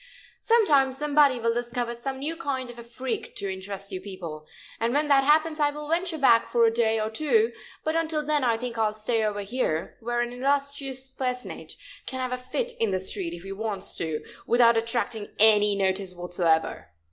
[0.39, 4.47] Some time somebody will discover some new kind of a freak to interest you people,
[4.79, 8.25] and when that happens I will venture back for a day or two, but until
[8.25, 11.77] then I think I will stay over here, where an illustrious personage
[12.07, 16.15] can have a fit in the street, if he wants to, without attracting any notice
[16.15, 16.87] whatsoever.